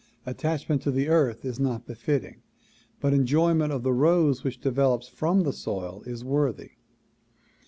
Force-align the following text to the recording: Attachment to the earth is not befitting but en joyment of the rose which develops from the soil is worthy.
Attachment 0.25 0.81
to 0.81 0.89
the 0.89 1.09
earth 1.09 1.45
is 1.45 1.59
not 1.59 1.85
befitting 1.85 2.41
but 2.99 3.13
en 3.13 3.27
joyment 3.27 3.69
of 3.69 3.83
the 3.83 3.93
rose 3.93 4.43
which 4.43 4.59
develops 4.59 5.07
from 5.07 5.41
the 5.43 5.53
soil 5.53 6.01
is 6.07 6.23
worthy. 6.25 6.71